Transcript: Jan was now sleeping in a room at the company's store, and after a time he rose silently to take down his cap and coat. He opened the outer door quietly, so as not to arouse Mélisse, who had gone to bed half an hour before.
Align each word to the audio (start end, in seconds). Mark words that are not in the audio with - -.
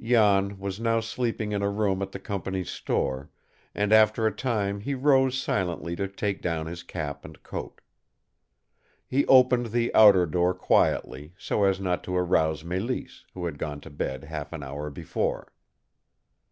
Jan 0.00 0.56
was 0.60 0.78
now 0.78 1.00
sleeping 1.00 1.50
in 1.50 1.62
a 1.62 1.68
room 1.68 2.00
at 2.00 2.12
the 2.12 2.20
company's 2.20 2.70
store, 2.70 3.28
and 3.74 3.92
after 3.92 4.24
a 4.24 4.30
time 4.30 4.78
he 4.78 4.94
rose 4.94 5.36
silently 5.36 5.96
to 5.96 6.06
take 6.06 6.40
down 6.40 6.66
his 6.66 6.84
cap 6.84 7.24
and 7.24 7.42
coat. 7.42 7.80
He 9.04 9.26
opened 9.26 9.72
the 9.72 9.92
outer 9.92 10.26
door 10.26 10.54
quietly, 10.54 11.34
so 11.36 11.64
as 11.64 11.80
not 11.80 12.04
to 12.04 12.16
arouse 12.16 12.62
Mélisse, 12.62 13.24
who 13.34 13.46
had 13.46 13.58
gone 13.58 13.80
to 13.80 13.90
bed 13.90 14.22
half 14.22 14.52
an 14.52 14.62
hour 14.62 14.90
before. 14.90 15.52